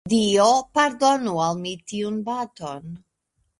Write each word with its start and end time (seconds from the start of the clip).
Dio 0.11 0.45
pardonu 0.77 1.35
al 1.49 1.61
mi 1.67 1.75
tiun 1.93 2.19
baton! 2.33 2.91